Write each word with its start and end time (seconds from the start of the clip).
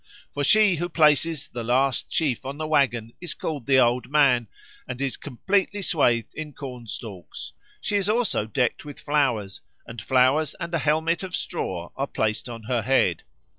For 0.33 0.43
she 0.43 0.77
who 0.77 0.89
places 0.89 1.47
the 1.49 1.63
last 1.63 2.11
sheaf 2.11 2.43
on 2.43 2.57
the 2.57 2.65
waggon 2.65 3.13
is 3.21 3.35
called 3.35 3.67
the 3.67 3.77
Old 3.77 4.09
Man, 4.09 4.47
and 4.87 4.99
is 4.99 5.15
completely 5.15 5.83
swathed 5.83 6.33
in 6.33 6.53
corn 6.53 6.87
stalks; 6.87 7.53
she 7.81 7.97
is 7.97 8.09
also 8.09 8.47
decked 8.47 8.83
with 8.83 8.99
flowers, 8.99 9.61
and 9.85 10.01
flowers 10.01 10.55
and 10.59 10.73
a 10.73 10.79
helmet 10.79 11.21
of 11.21 11.35
straw 11.35 11.91
are 11.95 12.07
placed 12.07 12.49
on 12.49 12.63
her 12.63 12.81
head. 12.81 13.21